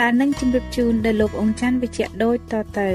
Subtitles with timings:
[0.00, 2.90] ដែលនឹងជម្រាបជូនដល់លោកអង្គច័ន្ទវិជ្ជៈដូចតទៅ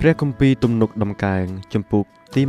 [0.00, 1.44] ព្រះគម្ពីរទំនុកដំកើង
[1.74, 2.44] ចំពុកទី29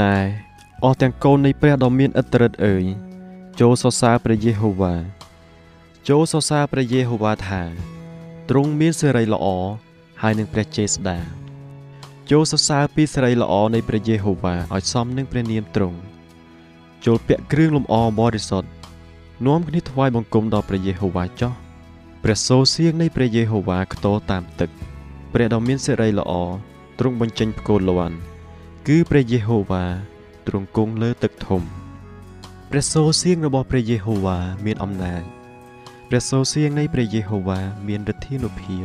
[0.00, 0.16] ណែ
[0.84, 2.84] អស់ទាំងកូននៃព្រះដ៏មានឥទ្ធិឫទ្ធិអើយ
[3.60, 4.94] ចូលសរសើរព្រះយេហូវ៉ា
[6.08, 7.62] ចូលសរសើរព្រះយេហូវ៉ាថា
[8.48, 9.46] ទ្រង់មានសេរីល្អ
[10.22, 11.18] ហើយនឹងព្រះជេស្តា
[12.30, 15.98] ចូលសរសើរពីសេរីល្អនៃព្រះយេហូវ៉ាឲ្យសមនឹងព្រះនាមទ្រង់
[17.06, 18.68] ចូលពាក់គ្រឿងលម្អបរិសុទ្ធ
[19.46, 21.52] នាំគ្នាថ្វាយបង្គំដល់ព្រះយេហូវ៉ាចោះ
[22.22, 24.70] ព្រះសូរសៀងនៃព្រះយេហូវ៉ាខ្ទរតាមទឹក
[25.32, 26.32] ព្រះដ៏មានសេរីល្អ
[26.98, 28.16] ទ្រង់បញ្ចេញផ្គរលាន់
[28.86, 30.11] គឺព្រះយេហូវ៉ា
[30.46, 31.62] ទ្រង់គង់លើទឹកធំ
[32.70, 35.22] ព្រះសូរសៀងរបស់ព្រះយេហូវ៉ាមានអំណាច
[36.08, 38.84] ព្រះសូរសៀងនៃព្រះយេហូវ៉ាមានឫទ្ធានុភាព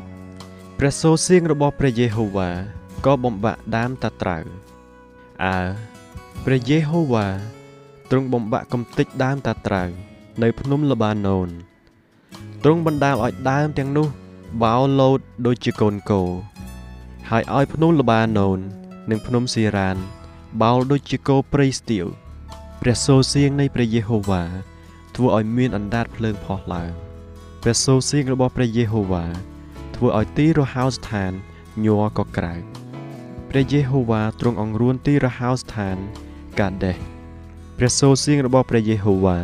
[0.79, 2.49] ព្រះសូរសៀងរបស់ព្រះយេហូវ៉ា
[3.05, 4.43] ក៏បំបាក់ដើមតាត្រាវ
[5.45, 5.59] អើ
[6.45, 7.27] ព្រះយេហូវ៉ា
[8.09, 9.89] ទ្រង់បំបាក់កំទេចដើមតាត្រាវ
[10.41, 11.49] នៅភ្នំលបាណូន
[12.63, 14.07] ទ្រង់បណ្ដាលឲ្យដើមទាំងនោះ
[14.63, 16.21] បោលោតដូចជាកូនគោ
[17.29, 18.59] ហើយឲ្យភ្នំលបាណូន
[19.09, 19.97] និងភ្នំស៊ីរ៉ាន
[20.61, 22.05] បោលដូចជាគោព្រៃស្ទៀវ
[22.81, 24.43] ព្រះសូរសៀងនៃព្រះយេហូវ៉ា
[25.15, 26.91] ធ្វើឲ្យមានអណ្ដាតភ្លើងផុសឡើង
[27.61, 29.25] ព្រះសូរសៀងរបស់ព្រះយេហូវ៉ា
[29.95, 31.31] ធ្វើឲ្យទីរហោស្ថាន
[31.85, 32.53] ញ័រក៏ក្រៅ
[33.49, 35.97] ព្រះយេហូវ៉ាទ្រង់អង្រួនទីរហោស្ថាន
[36.59, 36.97] កាដេស
[37.77, 39.37] ព្រះសូរសៀងរបស់ព្រះយេហូវ៉ា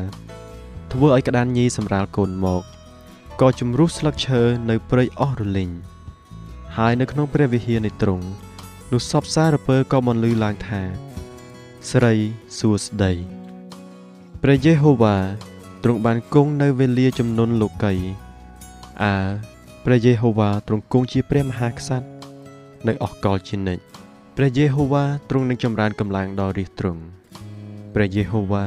[0.92, 2.64] ធ្វើឲ្យក្តានញីសម្រាលកូនមក
[3.42, 5.72] ក៏ជំរុះស្លឹកឈើនៅព្រៃអស់រលីង
[6.78, 8.26] ហើយនៅក្នុងព្រះវិហារនៃទ្រង់
[8.94, 10.82] នោះសពសារពើក៏បន្លឺឡើងថា
[11.92, 12.14] ស្រី
[12.58, 13.14] សួស្តី
[14.44, 15.18] ព្រះយេហូវ៉ា
[15.84, 17.94] ទ្រង់បានគង់នៅវេលាចំនួនលោកី
[19.04, 19.16] អើ
[19.86, 22.08] ព្រះយេហូវ៉ាទ្រង់គង់ជាព្រះមហាក្សត្រ
[22.88, 23.84] នៅអស់កលជានិច្ច
[24.38, 27.02] ព្រះយេហូវ៉ាទ្រង់នឹងចម្រើនកម្លាំងដល់រាជទ្រង់
[27.96, 28.66] ព្រះយេហូវ៉ា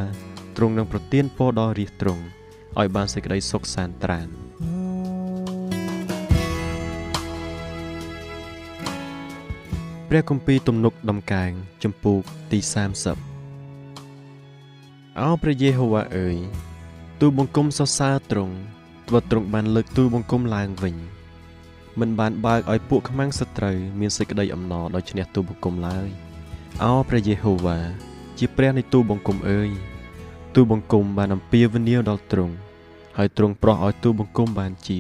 [0.56, 2.22] ទ្រង់នឹងប្រទានពរដល់រាជទ្រង់
[2.78, 4.45] ឲ្យបានសេចក្តីសុខសាន្តត្រាន
[10.10, 11.50] ព្រះគម្ពីរទំនុកដំកើង
[11.84, 12.20] ចំពូក
[12.52, 12.58] ទី
[13.84, 16.36] 30អោព្រះយេហូវ៉ាអើយ
[17.20, 18.54] ទូបង្គំសរសើរទ្រង់
[19.08, 20.96] ទ្រទ្រង់បានលើកទូបង្គំឡើងវិញ
[22.00, 26.08] មិនបានបើកឲ្យពួកខ្មាំងសត្រូវមានសេចក្តីអំណរដោយឈ្នះទូបង្គំឡើយ
[26.84, 27.78] អោព្រះយេហូវ៉ា
[28.38, 29.70] ជាព្រះនៃទូបង្គំអើយ
[30.54, 32.54] ទូបង្គំបានអំពាវនាវដល់ទ្រង់
[33.16, 34.98] ហើយទ្រង់ប្រោះឲ្យទូបង្គំបានជា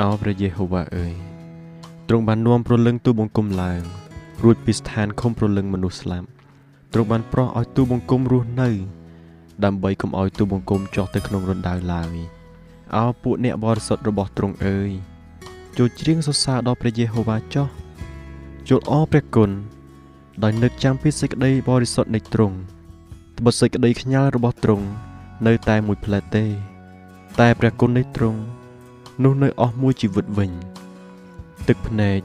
[0.00, 1.39] អោព្រះយេហូវ៉ាអើយ
[2.12, 3.82] ទ្រង់បាននាំប្រលឹងទូបង្គំឡើង
[4.42, 6.28] រួចពីស្ថានឃុំប្រលឹងមនុស្សស្លាប់
[6.92, 8.70] ទ្រង់បានប្រោះឲ្យទូបង្គំរស់នៅ
[9.64, 12.14] ដើម្បីកុំឲ្យទូបង្គំចុះទៅក្នុងរណ្ដៅឡើយ
[12.96, 14.90] អោពួកអ្នកបរិសុទ្ធរបស់ទ្រង់អើយ
[15.78, 17.66] ចូលច្រៀងសរសើរដល់ព្រះយេហូវ៉ាចុះ
[18.68, 19.50] ចូលអរព្រះគុណ
[20.42, 22.56] ដោយនឹកចាំពីសេចក្តីបរិសុទ្ធនៃទ្រង់
[23.38, 24.86] ត្បិតសេចក្តីខ្ញាល់របស់ទ្រង់
[25.46, 26.44] នៅតែមួយផ្លែទេ
[27.40, 28.40] តែព្រះគុណនៃទ្រង់
[29.22, 30.52] នោះនៅអស់មួយជីវិតវិញ
[31.70, 32.20] ទឹកភ្នែក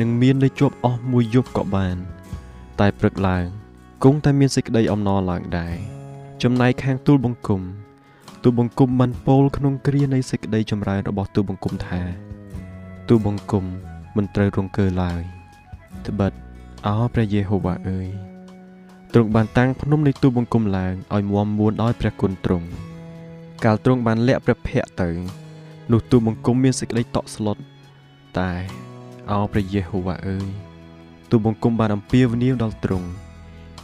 [0.00, 1.96] នឹងមាននៅជាប់អស់មួយយប់ក៏បាន
[2.80, 3.44] តែព្រឹកឡើង
[4.04, 5.76] គង់តែមានសេចក្តីអំណរឡើងដែរ
[6.42, 7.62] ចំណែកខាងទូលបង្គំ
[8.42, 12.02] ទូលបង្គំបានពោលក្នុងគ្រានៃសេចក្តីចម្រើនរបស់ទូលបង្គំថា
[13.08, 13.64] ទូលបង្គំ
[14.16, 15.22] មិនត្រូវរង្គើឡើយ
[16.06, 16.32] ត្បិត
[16.86, 18.08] អោព្រះយេហូវ៉ាអើយ
[19.12, 22.68] ទ្រង់បានតាំងភ្នំនៃទូលបង្គំឡើងឲ្យមាំមួនដោយព្រះគុណទ្រង់
[23.64, 25.10] កាលទ្រង់បានលាក់ព្រះភ័ក្ត្រទៅ
[25.92, 27.58] នោះទូលបង្គំមានសេចក្តីតក់ស្លុត
[28.40, 28.52] តែ
[29.30, 30.48] អោព្រះយេហូវ៉ាអើយ
[31.30, 33.08] ទូលបង្គំបានអំពាវនាវដល់ទ្រង់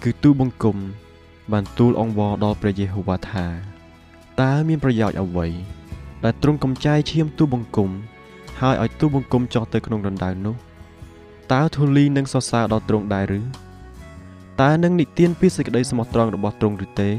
[0.02, 0.76] គឺទូលបង្គំ
[1.52, 3.46] បានទូលអង្វរដល់ព្រះយេហូវ៉ាថា
[4.40, 5.46] តើមានប្រយោជន៍អ្វី
[6.24, 7.90] ដែលទ្រង់កំចាយឈាមទូលបង្គំ
[8.60, 10.56] ហើយឲ្យទូលបង្គំចោះទៅក្នុងរណ្ដៅនោះ
[11.52, 13.40] តើធូលីនឹងសរសើរដល់ទ្រង់ដែរឬ
[14.60, 17.10] តើនឹងនិទានពីសេចក្តីស្មោះត្រង់របស់ទ្រង់ឬទេ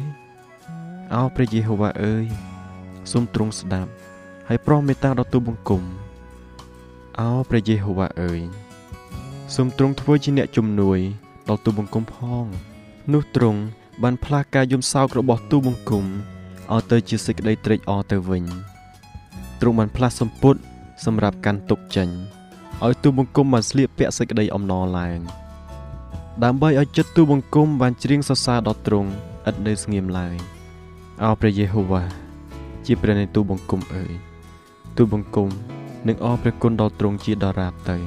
[1.15, 2.25] អោព្រះយេហូវ៉ាអើយ
[3.11, 3.91] សូមទ្រង់ស្ដាប់
[4.47, 5.83] ហើយប្រោះមេត្តាដល់ទូលបង្គំ
[7.21, 8.41] អោព្រះយេហូវ៉ាអើយ
[9.55, 10.99] សូមទ្រង់ធ្វើជាអ្នកជំនួយ
[11.49, 12.45] ដល់ទូលបង្គំផង
[13.13, 13.59] នោះទ្រង់
[14.03, 18.43] បានផ្លាស់ការយំសោករបស់ទូលបង្គំឲ្យទៅជាសេចក្តីត្រេកអរទៅវិញ
[19.61, 20.55] ទ្រង់បានផ្លាស់សម្ពុត
[21.05, 22.09] សម្រាប់កាន់ទុកចេញ
[22.85, 25.19] ឲ្យទូលបង្គំបានស្លៀកពាក់សេចក្តីអំណរឡើង
[26.43, 29.09] ដើម្បីឲ្យចិត្តទូលបង្គំបានច្រៀងសរសើរដល់ទ្រង់
[29.49, 30.35] ឥតនៅស្ងៀមឡើយ
[31.23, 32.03] អោព្រះយេហូវ៉ា
[32.85, 34.13] ជាព្រះនៃទូលបង្គំអើយ
[34.97, 35.49] ទូលបង្គំ
[36.07, 37.97] នឹងអរព្រះគុណដល់ទ្រង់ជាដរាបទៅ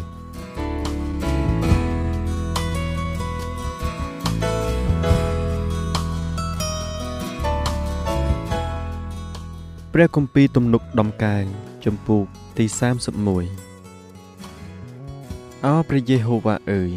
[9.93, 11.45] ព្រះគម្ពីរទំនុកដំកើង
[11.85, 12.25] ចំពូក
[12.59, 12.81] ទី31
[15.67, 16.91] អោព្រះយេហូវ៉ាអើយ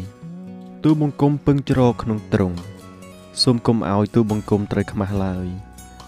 [0.82, 2.56] ទូលបង្គំពឹងជ្រកក្នុងទ្រង់
[3.42, 5.46] សូមកុំឲ្យទូលបង្គំត្រូវខ្មាស់ឡើយ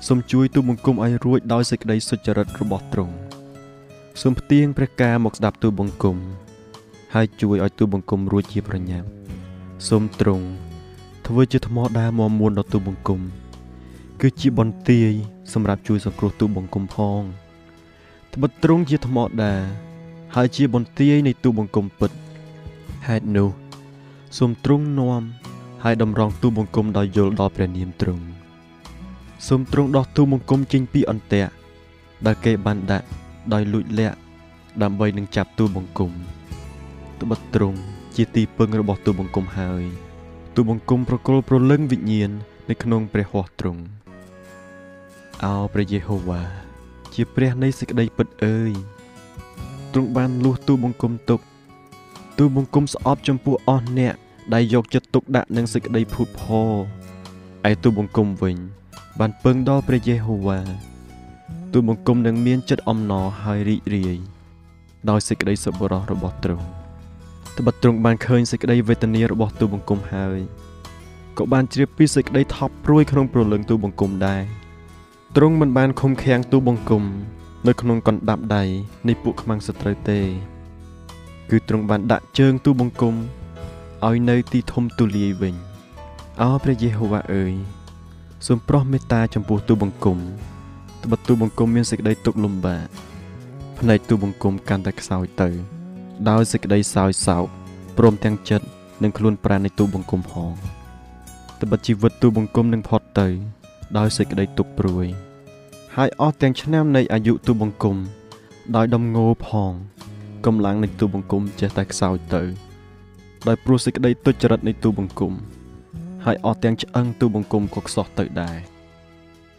[0.06, 3.14] សូមជួយទូលបង្គំឲ្យរួចដោយសេចក្តីសុចរិតរបស់ទ្រង់
[4.22, 6.16] សូមផ្ទៀងព្រះការមកស្ដាប់ទូលបង្គំ
[7.14, 9.08] ហើយជួយឲ្យទូលបង្គំរួចជាប្រញាប់
[9.88, 10.46] សូមទ្រង់
[11.26, 13.20] ធ្វើជាថ្មដាមមួនដល់ទូលបង្គំ
[14.20, 15.12] គឺជាបន្ទាយ
[15.52, 17.22] សម្រាប់ជួយសង្គ្រោះទូបង្គំផង
[18.34, 19.54] ត្បិតទ្រង់ជាថ្មដា
[20.34, 22.10] ហើយជាបន្ទាយនៃទូបង្គំពិត
[23.06, 23.50] ហេតុនោះ
[24.38, 25.22] សូមទ្រង់នាំ
[25.84, 28.24] ហើយតម្រង់ទូបង្គំដោយយល់ដល់ព្រះនាមទ្រង់
[29.46, 31.52] សូមទ្រង់ដោះទូបង្គំចេញពីអន្ទាក់
[32.26, 33.06] ដែលគេបានដាក់
[33.54, 34.18] ដោយលួចលាក់
[34.82, 36.10] ដើម្បីនឹងចាប់ទូបង្គំ
[37.20, 37.78] ត្បិតទ្រង់
[38.16, 39.84] ជាទីពឹងរបស់ទូបង្គំហើយ
[40.54, 42.30] ទូបង្គំប្រគល់ប្រលឹងវិញ្ញាណ
[42.70, 43.82] នៅក្នុងព្រះហស្ថទ្រង់
[45.44, 46.42] អោព្រះយេហូវ៉ា
[47.14, 48.72] ជាព្រះនៃសេចក្តីពិតអើយ
[49.92, 51.40] ទ្រង់បានលួសទូបង្គំទុក
[52.38, 54.14] ទូបង្គំស្អប់ចំពោះអស់អ្នក
[54.54, 56.72] ដែលយកចិត្តទុកដាក់នឹងសេចក្តីភូតផរ
[57.70, 58.56] ឯទូបង្គំវិញ
[59.20, 60.60] បានពឹងដល់ព្រះយេហូវ៉ា
[61.72, 64.18] ទូបង្គំនឹងមានចិត្តអំណរហើយរីករាយ
[65.10, 66.66] ដោយសេចក្តីសប្បុរសរបស់ទ្រង់
[67.58, 70.38] ត្បិតទ្រង់បានឃើញសេចក្តីវេទនារបស់ទូបង្គំហើយ
[71.38, 74.42] ក៏បានជ្រាបពីសេចក្តីថប់ព្រួយក្នុងព្រលឹងទូបង្គំដែរ
[75.36, 77.02] ទ្រង់មិនបានឃុំឃាំងទូបង្គំ
[77.66, 78.64] នៅក្នុងកណ្ដាប់ដៃ
[79.08, 80.20] នៃពួកខ្មាំងសត្រូវទេ
[81.50, 83.14] គឺទ្រង់បានដាក់ជើងទូបង្គំ
[84.06, 85.54] ឲ្យនៅទីធំទូលាយវិញ
[86.40, 87.54] អោព្រះយេហូវ៉ាអើយ
[88.46, 90.18] សូមប្រោះមេត្តាចំពោះទូបង្គំ
[91.06, 92.86] ត្បិតទូបង្គំមានសេចក្តីទុក្ខលំបាក
[93.78, 95.48] ភ្នែកទូបង្គំកាន់តែខ្សោយទៅ
[96.30, 97.44] ដោយសេចក្តីសោយសោក
[97.98, 98.66] ព្រមទាំងចិត្ត
[99.02, 100.52] និងខ្លួនប្រាណនៃទូបង្គំផង
[101.62, 103.28] ត្បិតជីវិតទូបង្គំនឹងផុតទៅ
[103.98, 105.06] ដោយសេចក្តីទុក្ខព្រួយ
[105.96, 107.96] ហើយអស់ទាំងឆ្នាំនៃអាយុទូបង្គំ
[108.76, 109.72] ដោយដំងោផង
[110.46, 112.42] កម្លាំងនៃទូបង្គំចេះតែខ្សោយទៅ
[113.46, 115.32] ដោយព្រោះសេចក្តីទុច្ចរិតនៃទូបង្គំ
[116.24, 118.58] ហើយអស់ទាំងឆ្អឹងទូបង្គំក៏ខ្សោះទៅដែរ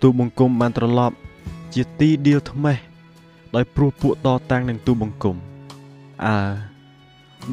[0.01, 1.15] ទូបង្គំបានត្រឡប់
[1.73, 2.77] ជាទីដៀលថ្មេះ
[3.55, 5.35] ដោយព្រោះពួកតតាំងនឹងទូបង្គំ
[6.25, 6.37] អើ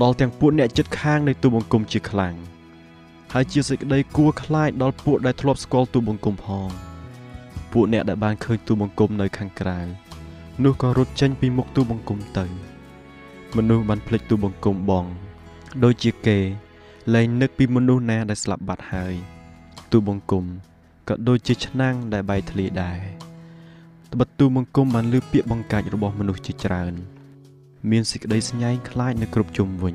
[0.03, 2.35] ដល់ទាំងពួកអ្នកចិត្តខាងនៃទូបង្គំជាខ្លាំង
[3.33, 6.69] ហើយជាសេចក្តីគួរខ្លាចដល់ពួកដែលធ្លាប់ស្គាល់ទូបង្គំផង
[7.73, 9.79] ពួកអ្នកដែលបានឃើញទូបង្គំនៅខាងក្រៅ
[10.65, 12.47] នោះក៏រត់ចេញពីមុខទូបង្គំទៅ
[13.57, 15.05] មនុស្សបានភ្លេចទូបង្គំបង
[15.85, 16.39] ដូចជាគេ
[17.15, 19.15] លែងនឹកពីមនុស្សណាដែលស្លាប់បាត់ហើយ
[19.93, 20.45] ទូបង្គំ
[21.09, 23.24] ក៏ដូចជាឆ្នាំងដែលបែកធ្លាយដែរ
[24.15, 26.95] ត្បិតទូបង្គំបានលើពាក្យបង្កាច់របស់មនុស្សជាច្រើន
[27.91, 29.95] មានសេចក្តីស្ញែងខ្លាចនៅគ្រប់ជុំវិញ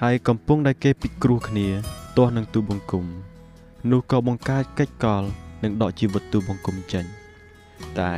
[0.00, 1.68] ហើយកំពុងដែលគេពិគ្រោះគ្នា
[2.16, 3.04] ទាស់នឹងទូបង្គំ
[3.90, 5.22] នោះក៏បង្កើតកិច្ចកល
[5.62, 7.04] និងដកជីវិតទូបង្គំចេញ
[8.00, 8.14] តែ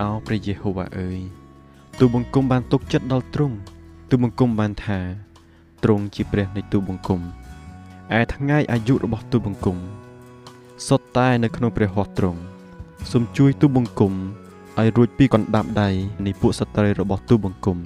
[0.00, 1.20] អោព្រះយេហូវ៉ាអើយ
[1.98, 3.56] ទូបង្គំបានទុកចិត្តដល់ទ្រង់
[4.10, 5.00] ទូបង្គំបានថា
[5.84, 7.20] ទ្រង់ជាព្រះនៃទូបង្គំ
[8.18, 9.76] ឯថ្ងៃអាយុរបស់ទូបង្គំ
[10.86, 12.42] សុទ្ធតែនៅក្នុងព្រះហស្ថទ្រង់
[13.12, 14.12] សូមជួយទូបង្គំ
[14.78, 15.88] ឲ្យរួចពីកណ្ដាប់ដៃ
[16.26, 17.78] នៃពួកសត្រូវរបស់ទូបង្គំ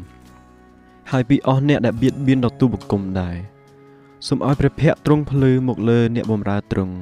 [1.11, 3.37] ហើយពីអស់អ្នកដែលបៀតបៀនដល់ទូបង្គំដែរ
[4.29, 6.97] សូមឲ្យព្រះភ័ក្ត្រទ្រង់ភ្លឺមកលើអ្នកបម្រើទ្រង់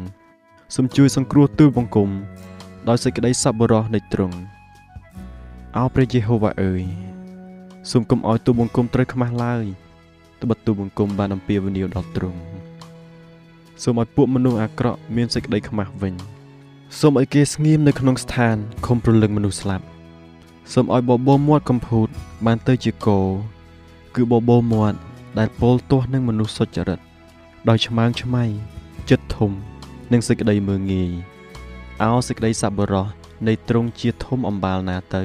[0.74, 2.10] សូមជួយសង្គ្រោះទូលបង្គំ
[2.88, 4.36] ដោយសេចក្តីសប្បុរសនៃទ្រង់
[5.76, 6.82] អោព្រះយេហូវ៉ាអើយ
[7.90, 9.64] សូមកុំឲ្យទូលបង្គំត្រូវខ្មាស់ឡើយ
[10.42, 12.40] ត្បិតទូលបង្គំបានអំពាវនាវដល់ទ្រង់
[13.82, 16.14] សូមឲ្យពួកមនុស្សអាក្រក់មានសេចក្តីខ្មាស់វិញ
[16.98, 18.56] សូមឲ្យគេស្ងៀមនៅក្នុងស្ថាន
[18.86, 19.84] ខំប្រលឹងមនុស្សស្លាប់
[20.72, 22.08] សូមឲ្យបបោមាត់កំភូត
[22.46, 23.18] បានទៅជាគោ
[24.14, 24.98] គឺបបោមាត់
[25.38, 27.00] ដែលពោលទាស់នឹងមនុស្សសុចរិត
[27.68, 28.44] ដោយឆ្មាងឆ្មៃ
[29.10, 29.50] ចិត្តធំ
[30.12, 31.10] និងសេចក្តីមើងងាយ
[32.02, 33.06] អោសេចក្តីសប្បុរស
[33.46, 35.24] នៃទ្រង់ជាធំអំបាលណាទៅ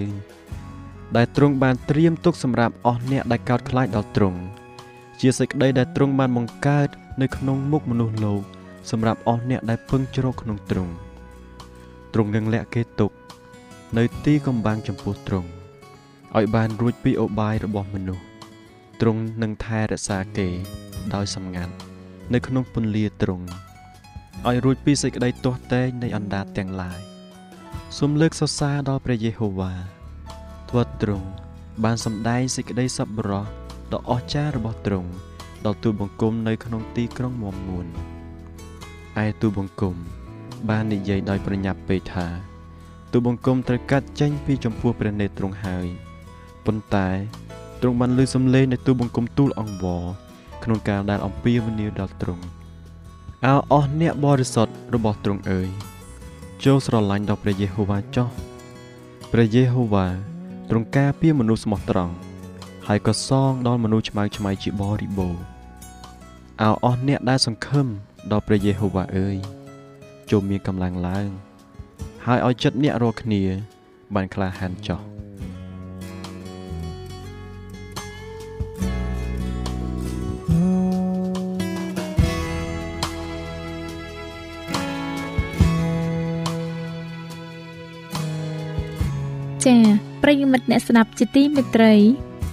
[1.16, 4.40] ដែលទ្រង់បានត្រៀមទុកសម្រាប់អស់អ្នកដែលកោតខ្លាចដល់ទ្រង់
[5.20, 6.90] ជាសេចក្តីដែលទ្រង់បានបង្កើត
[7.22, 8.42] នៅក្នុងមុខមនុស្សលោក
[8.92, 11.05] សម្រាប់អស់អ្នកដែលពឹងជ្រកក្នុងទ្រង់
[12.18, 13.12] ទ្រង់នឹងលាក់គេទុក
[13.98, 15.50] នៅទីកំបាំងចំពោះទ្រង់
[16.38, 18.26] ឲ្យបានរួចពីឧបាយរបស់មនុស្ស
[19.02, 20.48] ទ្រង់នឹងថែរក្សាគេ
[21.14, 21.74] ដោយសម្ងាត់
[22.34, 23.46] នៅក្នុងពន្លាទ្រង់
[24.48, 27.00] ឲ្យរួចពីសេចក្តីទាស់ទែងនៃអណ្ដាតទាំងឡាយ
[27.98, 29.74] សូមលើកសរសើរដល់ព្រះយេហូវ៉ា
[30.70, 31.28] ទ្រង់ទ្រង់
[31.84, 33.46] បានសម្ដែងសេចក្តីសប្បុរស
[33.94, 35.10] ដ៏អស្ចារ្យរបស់ទ្រង់
[35.66, 37.86] ដល់ទូលបង្គំនៅក្នុងទីក្រុងមមមួន
[39.24, 39.96] ឯទូលបង្គំ
[40.70, 42.28] បាននិយាយដោយប្រញាប់ពេកថា
[43.12, 45.88] ទូលបង្គំត្រូវកាត់ចេញពីចំពោះព្រះនេត្រទ្រង់ហើយ
[46.66, 47.10] ប៉ុន្តែ
[47.82, 50.04] ទ្រង់បានលើសំឡេងនៃទូលបង្គំទូលអង្វរ
[50.64, 52.44] ក្នុងការដែលអំពាវនាវដល់ទ្រង់
[53.46, 55.70] អោអស់អ្នកបរិសុទ្ធរបស់ទ្រង់អើយ
[56.64, 58.30] ចូលស្រឡាញ់ដល់ព្រះយេហូវ៉ាចុះ
[59.32, 60.08] ព្រះយេហូវ៉ា
[60.70, 62.14] ទ្រង់ការពារមនុស្សស្មោះត្រង់
[62.88, 65.44] ហើយក៏សងដល់មនុស្សឆ្មៅឆ្មៃជាបរិបូរណ៍
[66.62, 67.88] អោអស់អ្នកដែលសង្ឃឹម
[68.32, 69.38] ដល់ព្រះយេហូវ៉ាអើយ
[70.32, 71.30] ចូលមានកម្លាំងឡើង
[72.26, 73.42] ហើយឲ្យចិត្តអ្នករាល់គ្នា
[74.16, 75.02] បានក្លាហានចុះ
[89.66, 89.82] ចា៎
[90.24, 91.94] ប្រិយមិត្តអ្នកស្ដាប់ជាទីមេត្រី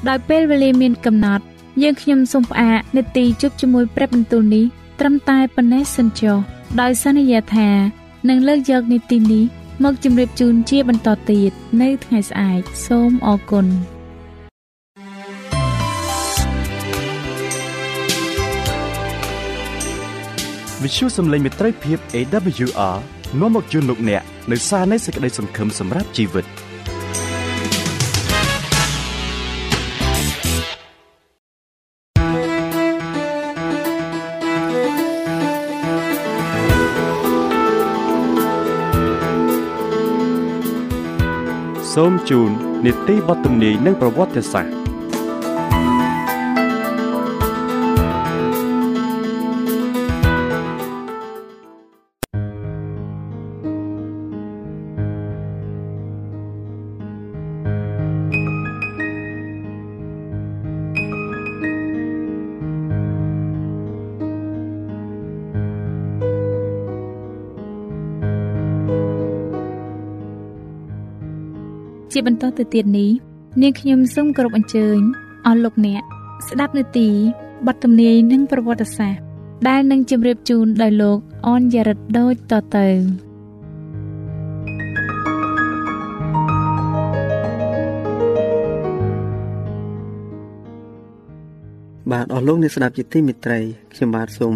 [0.08, 1.44] ដោយពេលវេលាមានកំណត់
[1.82, 4.64] យើងខ្ញុំសូមផ្អាកនាទីជប់ជាមួយព្រឹបបន្ទូលនេះ
[5.00, 6.38] ត្រឹមតែប៉ុណ្ណេះសិនចុះ
[6.80, 7.68] ដោយសន្យាថា
[8.28, 9.44] នឹងលើកយកនីតិនេះ
[9.84, 11.52] មកជម្រាបជូនជាបន្តទៀត
[11.82, 13.66] នៅថ្ងៃស្អែកសូមអរគុណ
[20.82, 22.96] វិទ្យុសំឡេងមេត្រីភាព AWR
[23.40, 26.46] នាំមកជូនលោកអ្នកនៅសារនៃសេចក្តីសង្ឃឹមសម្រាប់ជីវិត។
[41.94, 42.50] សូមជូន
[42.84, 44.72] នីតិបទទំនាយនិងប្រវត្តិសាស្ត្រ
[72.12, 73.10] ជាបន្តទៅទៀតនេះ
[73.62, 74.98] នាងខ្ញុំសូមគោរពអញ្ជើញ
[75.46, 76.02] អស់លោកអ្នក
[76.48, 77.08] ស្ដាប់នាទី
[77.66, 79.22] បទទំនាយនិងប្រវត្តិសាស្ត្រ
[79.68, 82.88] ដែលនឹងជម្រាបជូនដោយលោកអនយ៉ារិតដូចតទៅ
[92.10, 93.58] បាទអស់លោកអ្នកស្ដាប់ជាទីមេត្រី
[93.94, 94.54] ខ្ញុំបាទសូម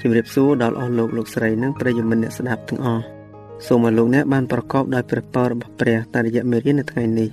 [0.00, 3.15] ជម្រាបសួរដល់អស់លោកលោកស្រីនិងប្រិយមិត្តអ្នកស្ដាប់ទាំងអស់
[3.64, 7.30] សូមឲ្យលោកអ្នកបានប្រកបដោយព្រះពររបស់ព្រះតាមរយៈមេរៀននៅថ្ងៃនេះ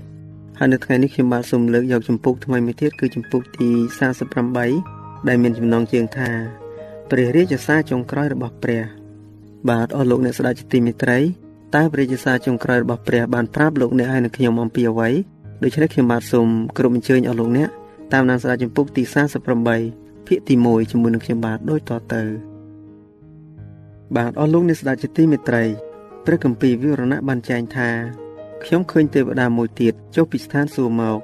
[0.60, 3.70] ហើយនៅថ្ងៃនេះខ្ញុំបាទសូមលើកយកចម្ពោះថ្មីមួយទៀតគឺចម្ពោះទី
[4.50, 6.30] 48ដែលមានចំណងជើងថា
[7.12, 8.84] ព្រះរាជសារចុងក្រោយរបស់ព្រះ
[9.70, 11.20] បាទអស់លោកអ្នកស្ដេចជាទីមេត្រី
[11.75, 15.10] តើព្រះរាជសារចុងក្រោយរបស់ព្រះបានប្រាប់លោកអ្នកឲ្យនៅខ្ញុំអំពីអ្វី
[15.63, 17.70] ដូច្នេះខ្ញុំបាទសូមគ្រប់អញ្ជើញអស់លោកអ្នក
[18.13, 19.03] តាមដានស្ដាប់ចម្ពោះទី
[19.65, 22.22] 48ភាគទី1ជាមួយនឹងខ្ញុំបាទដូចតទៅ
[24.15, 25.63] បាទអស់លោកអ្នកស្ដេចជាទីមេត្រី
[26.25, 27.89] ព្រះគម្ពីរវិវរណៈបានចែងថា
[28.63, 31.20] ខ្ញុំឃើញទេវតាមួយទៀតចុះពីស្ថានសួគ៌មក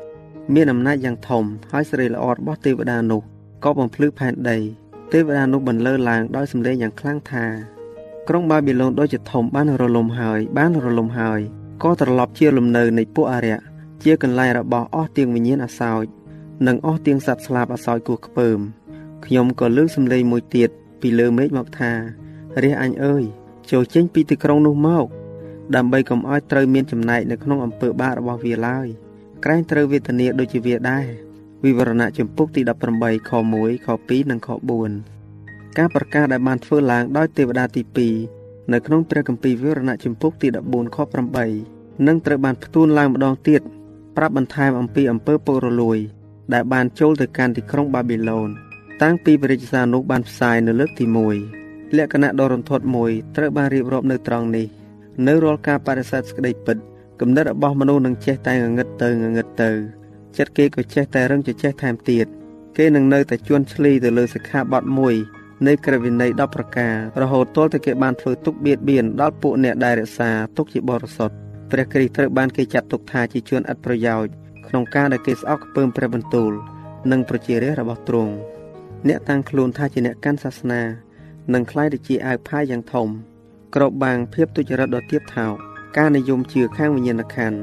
[0.53, 3.21] មានអំណាចយ៉ាងធំហើយសេរីល្អរបស់ទេវតានោះ
[3.63, 4.57] ក៏បំភ្លឺផែនដី
[5.13, 7.45] ទេវតានោះបន្លឺឡើងដោយសម្លេងយ៉ាងខ្លាំងថា
[8.27, 11.39] ក្រុងបាប៊ីឡូនដូចជាធំបានរលំហើយ បានរលំហើយ
[11.83, 13.59] ក៏ត្រឡប់ជាលំនៅនៃពួកអារ្យ
[14.03, 16.05] ជាកន្លែងរបស់អស់ទៀងវិញ្ញាណអាសោច
[16.67, 18.59] និងអស់ទៀងសត្វស្លាបអាសោចគោះខ្ពើម
[19.25, 20.69] ខ្ញុំក៏លើកសម្លេងមួយទៀត
[21.01, 21.91] ពីលើមេឃមកថា
[22.63, 23.23] រះអញអើយ
[23.71, 25.05] ចូលចេញពីទីក្រុងនោះមក
[25.75, 28.87] ដើម្បីកុំឲ្យត្រូវមានចំណែកនៅក្នុងអំពើបាបរបស់វាឡើយ
[29.43, 31.05] ក្រែងត្រូវវេទនាដូចជាវាដែរ
[31.65, 32.61] វិវរណៈចម្ពុកទី
[32.95, 34.49] 18ខ1ខ2និងខ
[35.13, 37.83] 4ការប្រកាសដែលបានធ្វើឡើងដោយទេវតាទី
[38.27, 40.97] 2នៅក្នុងព្រះគម្ពីរវិវរណៈជំពូកទី14ខ
[41.51, 43.61] 8នឹងត្រូវបានផ្ទួនឡើងម្ដងទៀត
[44.17, 45.97] ប្រាប់បន្ថែមអំពីអំពើពុករលួយ
[46.53, 48.49] ដែលបានចូលទៅកាន់ទីក្រុងបាប៊ីឡូន
[49.01, 51.58] តាំងពីព្រះរាជសារនោះបានផ្សាយនៅលើកទី1
[51.97, 54.67] លក្ខណៈដ៏រន្ធត់មួយត្រូវបានរៀបរាប់នៅត្រង់នេះ
[55.27, 56.77] នៅរាល់ការបដិសេធសេចក្តីពិត
[57.19, 59.69] គំនិតរបស់មនុស្សនឹងចេះតែងងឹតទៅងងឹតទៅ
[60.37, 62.27] ចិត្តគេក៏ចេះតែរឹងចេះថែមទៀត
[62.77, 65.15] គេនឹងនៅតែជួនឆ្លីទៅលើសិក្ខាបទមួយ
[65.67, 71.35] នៃក្រឹតវិន័យ10ប្រការរហូតទាល់តែគេបានធ្វើទុកបៀតបៀនដល់ពួកអ្នកដែលរក្សាទុកជាបរិសុទ្ធ
[71.71, 74.31] ព្រះគ្រីស្ទត្រូវបានគេចាត់ទុកថាជាជនឥតប្រយោជន៍
[74.67, 76.51] ក្នុងការដែលគេស្អប់ខ្ពើមព្រះបន្ទូល
[77.11, 78.33] និងប្រជារាស្ត្ររបស់ទ្រង់
[79.07, 80.81] អ្នកតាំងខ្លួនថាជាអ្នកកាន់សាសនា
[81.54, 83.08] នឹងคล้ายទៅជាអាវផាយយ៉ាងធំ
[83.74, 85.54] ក្របបាំងភាពទុច្ចរិតដ៏ទាបថោក
[85.96, 87.58] ការនិយមជឿខាងវិញ្ញាណក្ខន្ធ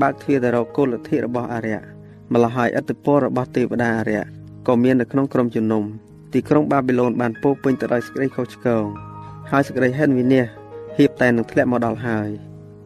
[0.00, 1.78] បើកទ្វារទៅរកគោលលទ្ធិរបស់អរិយ
[2.32, 4.22] ម្ល៉េះហើយឥទ្ធិពលរបស់ទេវតាអរិយ
[4.66, 5.84] ក៏មាននៅក្នុងក្រុមជំនុំ
[6.32, 8.84] ទីក្រុងបាប៊ីឡូនបានពោពេញទៅដោយសេចក្តីខុសឆ្គង
[9.50, 10.46] ហើយសេចក្តីហិនវិនាស
[10.96, 12.28] ហៀបតែនឹងធ្លាក់មកដល់ហើយ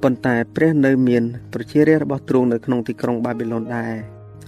[0.03, 3.95] ប៉ុន្តែព្រះនៅមានប្រជារាស្ត្ររបស់ទ្រង់នៅក្នុងទីក្រុងបាប៊ីឡូនដែរ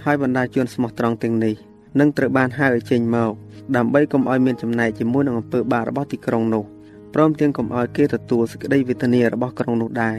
[0.05, 1.55] ហើយបណ្ដាជនស្មោះត្រង់ទាំងនេះ
[1.99, 3.31] នឹងត្រូវបានហៅឲ្យចេញមក
[3.76, 6.64] ដើម្បីកុំឲ្យមានចំណែកជាមួយនឹងអំពើបាបរបស់ទីក្រុងនោះ
[7.14, 10.18] ព្រមទាំងកុំឲ្យគេទទួលសេចក្តីវេទនារបស់ក្រុងនោះដែរ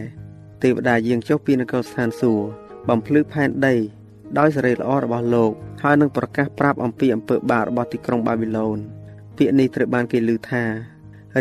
[0.63, 2.44] ទេវតាយាងចុះពីនគរស្ថានសួគ៌
[2.88, 3.75] បំភ្លឺផែនដី
[4.39, 5.51] ដោយសេរីល្អរបស់លោក
[5.84, 8.77] ហើយនឹងប្រកាសប្រាប់អំពីអំពើបាបរបស់ទីក្រុងបាប៊ីឡូន
[9.38, 10.63] ពាក្យនេះត្រូវបានគេឮថា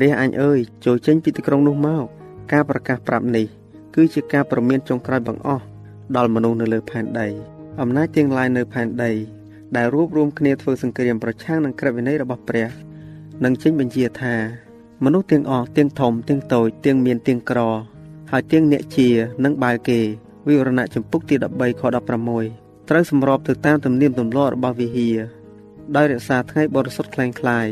[0.03, 2.05] រះអញអើយចូលចេញពីទីក្រុងនោះមក
[2.53, 3.47] ការប្រកាសប្រាប់នេះ
[3.95, 5.65] គឺជាការប្រមានចុងក្រោយបង្អស់
[6.17, 7.29] ដល់មនុស្សនៅលើផែនដី
[7.81, 9.13] អំណាចទាំងឡាយនៅផែនដី
[9.77, 12.69] ដែលរួបរวมគ្នាធ្វើសង្គ្រាមប្រឆាំងនឹងក្រឹតវិន័យរបស់ព្រះ
[13.45, 14.35] និងចេញបញ្ជាថា
[15.05, 17.61] មនុស្សទាំងអស់ទាំងធំទាំងតូចទាំងមានទាំងក្រ
[18.31, 19.09] ហើយទាំងអ្នកជា
[19.45, 20.01] និងបាវគេ
[20.49, 21.83] វិវរណៈចម្ពុកទី13ខ
[22.37, 25.19] 16ត្រូវសម្របទៅតាមទំនៀមទម្លាប់របស់វិហារ
[25.97, 27.69] ដោយរក្សាថ្ងៃបរិសុទ្ធខ្លាំងខ្លាយ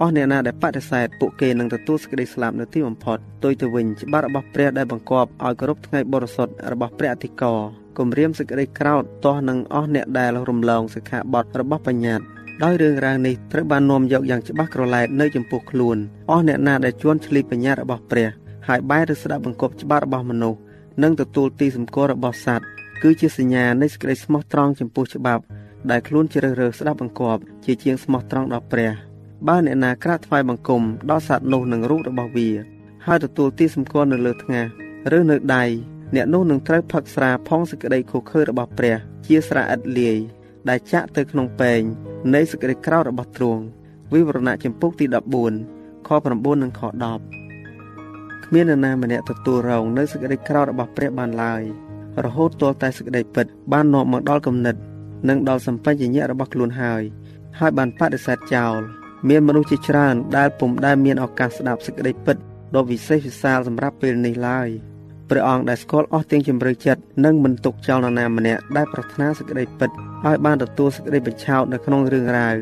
[0.00, 12.24] អស់អ្នកណាដែលបដិសេធពួកគេនឹងទទួលសេចក្តីស្លាប់នៅទីបំផុតទុយទៅវិញច្បាប់របស់ព្រះដែលបង្គាប់ឲ្យគោរពថ្ងៃបរិសុទ្ធរបស់ព្រះអធិការ គម្រាមសេចក្តីក្រោធទាស់នឹងអស់អ្នកដែលរំលងសិក្ខាបទរបស់បញ្ញត្តិ
[12.62, 15.96] ដោយរឿងរ៉ាវនេះត្រូវបាននាំយកយ៉ាងច្បាស់ក្រឡែតនៅចំពោះខ្លួន
[16.30, 18.28] អស់អ្នកណាដែលជួនឆ្លៀតបញ្ញត្តិរបស់ព្រះ
[18.68, 20.58] ហើយបែរទៅស្ដាប់បង្គាប់ច្បាប់របស់មនុស្ស
[21.02, 22.66] និងទទួលទីសម្គាល់របស់សត្វ
[23.02, 25.42] គឺជាសញ្ញានៃសេចក្តីស្មោះត្រង់ចំពោះច្បាប់
[25.90, 28.92] ដែលខ្លួនជ្រើសរើសស្ដាប់បង្គាប់ជាជាងស្មោះត្រង់ដល់ព្រះ
[29.48, 32.48] បើអ្នកណាក្រាក់ថ្វាយបង្គំដល់សត្វនោះនឹងរូបរបស់វា
[33.06, 34.66] ហើយទទួលទីសម្គាល់នៅលើថ្ងាស
[35.18, 35.64] ឬនៅដៃ
[36.14, 40.18] អ្នកនោះនឹងត្រូវផឹកស្រាផងសេចក្តីខុសខើរបស់ព្រះ ជាស្រាឥតលាយ
[40.68, 41.80] ដែលចាក់ទៅក្នុងពែង
[42.34, 43.62] នៃសេចក្តីក្រោធរបស់ទ្រង់
[44.12, 45.06] វិវរណៈចម្ពោះទី
[45.56, 51.62] 14ខ9និងខ10គ្មាននរណាម្នាក់ទទួលរងនៅសេចក្តីក្រោធរបស់ព្រះបានឡើយ
[52.24, 54.76] រហូតទាល់តែសេចក្តីពិត បាននាំមកដល់គំនិត
[55.28, 57.02] និងដល់សម្បញ្ញៈរបស់ខ្លួនហើយ
[57.58, 58.80] ហើយបានបដិសេធចោល
[59.28, 62.36] មានមនុស្សជាច្រើនដែលពុំដែលមានឱកាសស្ដាប់សេចក្តីពិត
[62.74, 64.68] ដ៏វិសេសវិសាលសម្រាប់ពេលនេះឡើយ
[65.29, 69.89] ព្រះអង្គដែលស្គាល់អស់ទាំងជំរឿចិត្តនិងមិនទុកចោលនរណាម្នាក់ដែលប្រាថ្នាសេចក្តីពិត
[70.25, 72.55] ហើយបានទទួលសេចក្តីបញ្ឆោតនៅក្នុងរឿងរ៉ាវ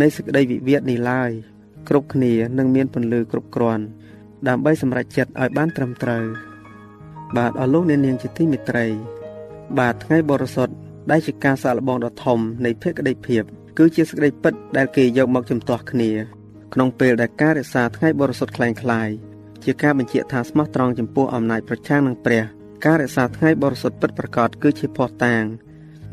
[0.00, 1.30] នៃសេចក្តីវិវាទនេះឡើយ
[1.88, 3.84] គ្រប់គ្នានឹងមានពន្លឺគ្រប់គ្រាន់
[4.48, 6.24] ដើម្បីសម្រេចចិត្តឲ្យបានត្រឹមត្រូវ
[7.36, 8.86] បាទអស់លោកអ្នកនាងជាទីមេត្រី
[9.78, 10.74] បាទថ្ងៃបរិសុទ្ធ
[11.10, 13.42] ដែលជាការសាកល្បងដ៏ធំនៃភក្តីភាព
[13.78, 16.10] គឺជាសេចក្តីពិតដែលគេយកមកជំទាស់គ្នា
[16.74, 19.08] ក្នុងពេលដែលការរក្សាថ្ងៃបរិសុទ្ធคล้ายคล้าย
[19.65, 22.43] ជាការបញ្ជាក់ថាស្មោះត្រង់ចំពោះអំណាចប្រឆាំងនឹងព្រះ
[22.85, 25.43] ការរក្សាថ្ងៃបរិសុទ្ធពិតប្រាកដគឺជាភ័ស្តុតាង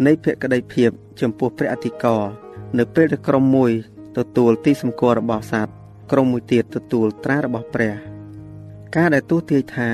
[0.06, 2.24] នៃភក្តីភាពចំពោះព្រះអធិការ
[2.78, 3.72] នៅពេលដែលក្រុមមួយ
[4.18, 5.72] ទទួលទីសម្គាល់របស់សត្វ
[6.12, 7.94] ក្រុមមួយទៀតទទួលត្រារបស់ព្រះ
[8.96, 9.88] ការដែលទោះទាយថា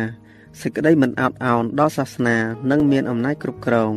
[0.61, 2.37] សេចក្តីមិនអោតអោនដល់សាសនា
[2.71, 3.92] និងមានអំណាចគ្រប់គ្រង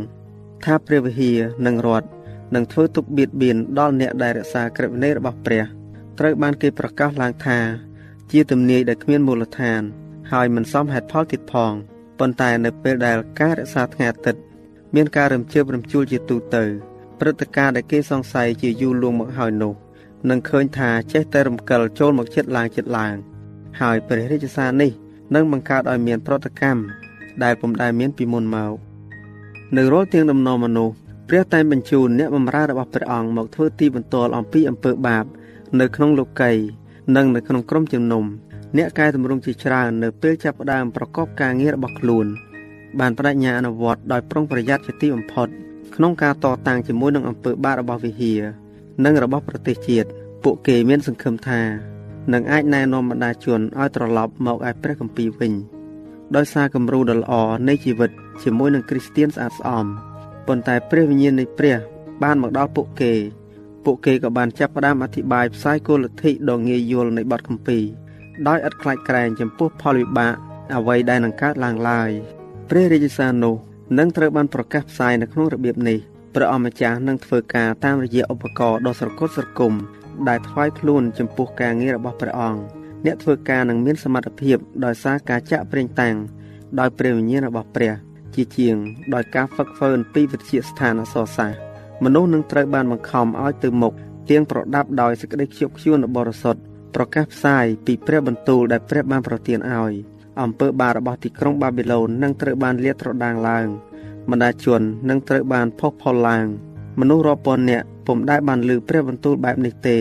[0.66, 2.08] ថាព្រះវិហារនិងរដ្ឋ
[2.56, 5.64] នឹងធ្វើទុកបៀតបៀនដល់អ្នកដែលរក្សាក្រឹតវិន័យរបស់ព្រះ
[6.20, 7.60] ត្រូវបានគេប្រកាសឡើងថា
[8.32, 9.82] ជាទំនាយដែលគ្មានមូលដ្ឋាន
[10.32, 11.74] ហើយមិនសមហេតុផលទៀតផង
[12.20, 14.42] ប៉ុន្តែនៅពេលដែលការរក្សាថ្ងៃអាទិត្យ
[14.96, 16.64] មានការរំជើបរំជួលជាទូទៅ
[17.20, 19.74] ព្រឹត្តិការណ៍ដែលគេសង្ស័យជាយូរលួងមកហើយនោះ
[20.30, 23.16] នឹងឃើញថាចេះតែរំកិលចូលមកចិត្តឡើងចិត្តឡើង
[23.80, 24.92] ហើយព្រះរាជសារនេះ
[25.36, 26.82] និងបង្កើតឲ្យមានប្រតិកម្ម
[27.44, 28.74] ដែលពុំដែលមានពីមុនមក
[29.76, 30.96] នៅរាល់ទាំងដំណរមនុស្ស
[31.30, 35.26] ព្រះតែងបញ្ជូនអ្នកបម្រើរបស់ព្រះអង្គមកធ្វើទីបន្ទាល់អំពីអំពើបាប
[35.80, 36.52] នៅក្នុងលោកី
[37.16, 38.26] និងនៅក្នុងក្រុមជំនុំ
[38.78, 42.26] អ្នកកែតម្រង់ជាច្រើននៅពេលចាប់ផ្ដើមប្រកបការងាររបស់ខ្លួន
[43.00, 45.48] បានបដិញ្ញាអនុវត្តដោយប្រុងប្រយ័ត្នជាទីបំផុត
[45.96, 48.42] ក្នុងការតតាំងជាមួយនឹងអំពើបាបរបស់វិហារ
[49.06, 50.10] និងរបស់ប្រទេសជាតិ
[50.44, 51.62] ពួកគេមានសង្ឃឹមថា
[52.34, 55.54] នឹងអាចណែនាំបណ្ដាជនឲ្យត្រឡប់មកឯព្រះគម្ពីរវិញ
[56.36, 57.34] ដោយសារគំរូដ៏ល្អ
[57.70, 58.12] នៃជីវិត
[58.44, 59.86] ជាមួយនឹងគ្រីស្ទៀនស្អាតស្អំ
[60.48, 61.78] ប៉ុន្តែព្រះវិញ្ញាណនៃព្រះ
[62.24, 63.14] បានមកដល់ពួកគេ
[63.86, 67.84] ពួកគេក៏បានចាប់ផ្ដើមអធិប្បាយផ្សាយគោលលទ្ធិដ៏ងាយយល់នៃបទគម្ពីរ
[68.48, 70.34] ដោយឥតខ្លាចក្រែងចំពោះផលវិបាក
[70.76, 72.10] អ្វីដែលនឹងកើតឡើងឡើយ
[72.70, 73.56] ព្រះរាជសារនោះ
[73.98, 75.98] នឹងត្រូវបានប្រកាសផ្សាយនៅក្នុងរបៀបនេះ
[76.36, 79.74] ព្រះអម្ចាស់នឹងធ្វើការតាមរយៈឧបករណ៍ដ៏ស្រគត់ស្រគំ
[80.28, 82.62] ដែលថ្វាយខ្លួនចំពោះការងាររបស់ព្រះអង្គ
[83.06, 86.16] អ្នកធ្វើការនឹងមានសមត្ថភាពដោយសារការចាក់ប្រេងតាំង
[86.80, 87.94] ដោយព្រះវិញ្ញាណរបស់ព្រះ
[88.36, 88.76] ជាជាង
[89.14, 91.69] ដោយការហ្វឹកហ្វឺនពីវិទ្យាស្ថានអសរសាស្ត្រ
[92.04, 93.94] មនុស្សនឹងត្រូវបានបង្ខំឲ្យទៅមុខ
[94.30, 96.62] ទៀងប្រដាប់ដោយសេចក្តីខ្ជាប់ខ្ជួនបរិសុទ្ធ
[96.96, 99.94] ប្រកាសផ្សាយពីព្រះបន្ទូលដែលព្រះបានប្រទានឲ្យ
[100.42, 103.68] អំពើបាបរបស់ទីក្រុងបាប៊ីឡូននឹងត្រូវបានលាតត្រដាងឡើង
[104.30, 106.46] បណ្ដាជននឹងត្រូវបានផុសផុលឡើង
[107.00, 109.98] មនុស្សរាប់ពាន់នាក់ពុំដែលបានលើព្រះបន្ទូលបែបនេះទេ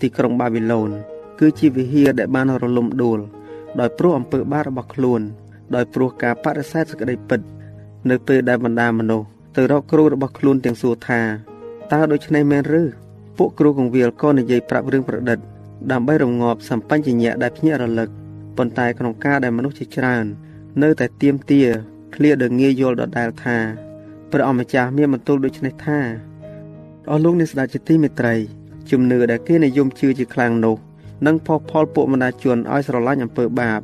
[0.00, 0.90] ទីក្រុងបាប៊ីឡូន
[1.38, 3.20] គឺជាវិហារដែលបានរលំដួល
[3.80, 5.20] ដោយព្រោះអំពើបាបរបស់ខ្លួន
[5.74, 7.40] ដោយព្រោះការបដិសេធសេចក្តីពិត
[8.10, 11.20] នៅពេលដែលបណ្ដាមនុស្ស ទៅរកគ្រូរបស់ខ្លួនទាំងសួរថា
[11.92, 12.82] តើដូច្នេះមែនឬ
[13.38, 15.38] ពួកគ្រូកងវិលក៏និយាយប្រាប់រឿងប្រឌិត
[15.92, 18.08] ដើម្បីរងាប់សម្បញ្ញៈដែលភ្ញាក់រលឹក
[18.56, 20.24] ប៉ុន្តែក្នុងការដែលមនុស្សជាច្រើន
[20.82, 21.62] នៅតែទៀមទា
[22.14, 23.56] ឃ្លាដ៏ងាយយល់ដដែលថា
[24.30, 25.98] ព្រះអម្ចាស់មានបន្ទូលដូចនេះថា
[27.10, 28.34] អស់លោកអ្នកស្ដេចជាទីមេត្រី
[28.90, 30.76] ជំនឿដែលគេនិយមជឿជាខ្លាំងនោះ
[31.26, 33.80] នឹងផុសផុលពួកបណ្ដាជនឲ្យស្រឡាញ់អំពើបាប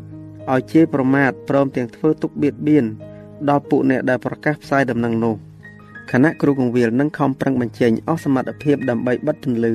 [0.52, 2.84] ឲ្យជេរប្រមាថព្រមទាំងធ្វើទុកបៀតបៀន
[3.48, 5.36] ដល់ពួកអ្នកដែលប្រកាសផ្សាយដំណឹងនោះ
[6.14, 9.74] គណៈគ្រូកងវិលនឹងខំប្រឹងបញ្ចេញអស់សមត្ថភាពដើម្បីបិទពន្លឺ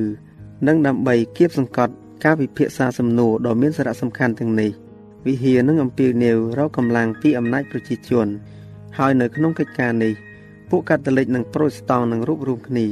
[0.66, 1.92] និងដើម្បីគៀបសង្កត់
[2.24, 4.70] ការពិភាក្សាសំណួរដ៏មានសារៈសំខាន់ទាំងនេះ
[5.26, 8.28] វិហារនឹងអំពាវនាវរកកម្លាំងពីអំណាចប្រជាជន
[8.98, 10.12] ហើយនៅក្នុងកិច្ចការនេះ
[10.70, 12.86] ពួកកាតូលិកនិងប្រូតស្តង់នឹងរួបរวมគ្នា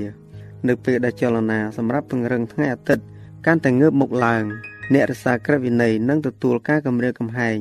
[0.68, 3.04] នៅពេលដែលចលនាសម្រាប់ពង្រឹងថ្ងៃអាទិត្យ
[3.46, 4.44] កាន់តែងើបមុខឡើង
[4.92, 7.58] អ្នករក្សាក្រឹតវិន័យនឹងទទួលការគម្រាមកំហែង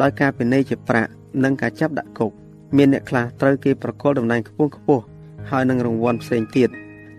[0.00, 1.10] ដោយការពិន័យជាប្រាក់
[1.44, 2.32] និងការចាប់ដាក់គុក
[2.76, 5.04] មានអ្នកខ្លះត្រូវគេប្រកល់តំណែងខ្ពស់ខ្ពស់
[5.50, 6.70] ហើយនឹងរង្វាន់ផ្សេងទៀត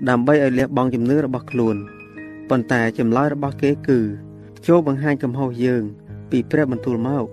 [0.09, 1.75] ដើម្បីឲ្យលះបង់ជំនឿរបស់ខ្លួន
[2.49, 3.99] ប៉ុន្តែចម្លើយរបស់គេគឺ
[4.67, 5.83] ចូលបង្ហាញកំហុសយើង
[6.31, 7.25] ពីព្រះបន្ទូលមក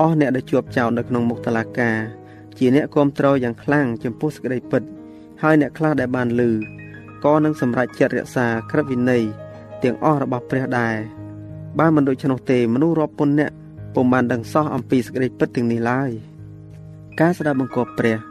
[0.00, 1.98] អស់អ្នកដែលជាប់ចោទនៅក្នុងមុខតឡាការ
[2.58, 4.82] ជាអ្នកគ្រប់គ្រងយ៉ាងខ្លាំងចំពោះសេចក្តីពិត
[5.42, 6.50] ហើយអ្នកខ្លះដែលបានលឺ
[7.24, 9.22] ក៏នឹងសម្រេចចិត្តរក្សាក្រឹតវិន័យ
[9.82, 10.96] ទាំងអស់របស់ព្រះដែរ
[11.78, 13.54] បើមិនដូច្នោះទេមនុស្សរាប់ពាន់នាក់
[13.94, 16.10] ពុំបានដឹងសោះអំពីសេចក្តីពិតទាំងនេះឡើយ
[17.20, 18.29] ការស្ដាប់បង្គាប់ព្រះ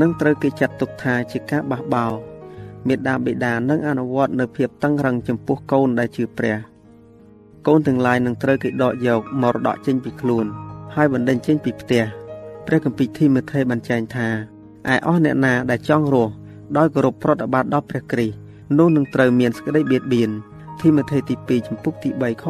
[0.00, 2.12] នឹងត្រូវគេចាត់ទុកថាជាការបះបោរ
[2.88, 6.56] មេដាបេដានឹងអនុវត្តនៅភាពតឹងរឹងចំពោះកូនដែលជឿព្រះ
[7.66, 10.46] កូនទាំងឡាយនឹងត្រូវគេដកយកមរតកចេញពីខ្លួន
[10.94, 12.02] ហើយបណ្ដេញចេញពីផ្ទះ
[12.66, 14.28] ព្រះគម្ពីរធីម៉ូថេបានចែងថា
[14.92, 16.32] ឯអស់អ្នកណាដែលចង់រស់
[16.76, 18.36] ដោយគោរពប្រតិបត្តិដល់ព្រះគ្រីស្ទ
[18.78, 20.30] នោះនឹងត្រូវមានសេចក្តីបៀតបៀន
[20.80, 22.44] ធីម៉ូថេទី2ចំពុកទី3ខ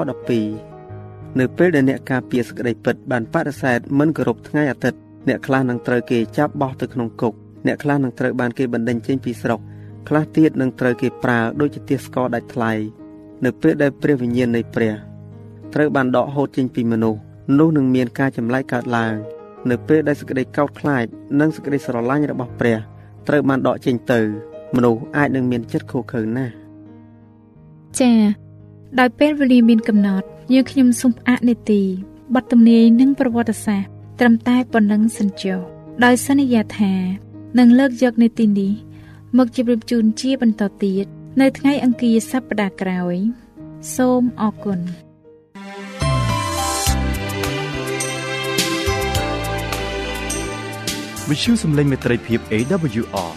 [0.70, 4.98] 12នៅពេលដែលអ្នកការពារសេចក្តីពិតបានបដិសេធមិនគោរពថ្ងៃអាទិត្យ
[5.28, 7.34] អ្នកខ្លះនឹងត្រូវគេចាប់បោះទៅក្នុងគុក
[7.66, 9.60] អ្នកខ្លះនឹងត្រូវបានគេបណ្ដេញចេញពីស្រុក
[10.08, 12.72] ខ្លះទៀតនឹងត្រូវគេប្រើដូចជាទាសស្ករដាច់ថ្លៃ
[13.44, 14.92] នៅពេលដែលព្រះវិញ្ញាណនៃព្រះ
[15.74, 17.20] ត្រូវបានដកហូតចេញពីមនុស្ស
[17.58, 19.14] នោះនឹងមានការចម្លែកកើតឡើង
[19.70, 21.04] នៅពេលដែលសេចក្តីកោតខ្លាច
[21.40, 22.78] និងសេចក្តីស្រឡាញ់របស់ព្រះ
[23.28, 24.20] ត្រូវបានដកចេញទៅ
[24.76, 26.52] មនុស្សអាចនឹងមានចិត្តខូខើណាស់
[28.00, 28.24] ចា៎
[28.98, 31.80] ដោយពេលវេលាមានកំណត់យើងខ្ញុំសូមផ្អាកនេតិ
[32.34, 35.60] បទទំនាយនិងប្រវត្តិសាស្ត្រ ត្រឹមតែប៉ុណ្ណឹងសិនចុះ
[36.04, 36.94] ដោយសន្យាថា
[37.58, 38.72] នឹងលើកយកនេតិនេះ
[39.38, 41.06] មកជម្រាបជូនជាបន្តទៀត
[41.40, 43.16] នៅថ្ងៃអង្គារសប្តាហ៍ក្រោយ
[43.96, 44.80] សូមអរគុណ
[51.28, 53.32] វិទ្យុសំឡេងមេត្រីភាព AWR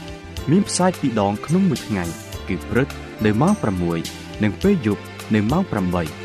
[0.52, 2.04] មានផ្សាយពីរដងក្នុងមួយថ្ងៃ
[2.48, 2.88] គឺព្រឹក
[3.26, 3.54] នៅម៉ោង
[3.98, 5.04] 6និងពេលយប់
[5.36, 6.25] នៅម៉ោង8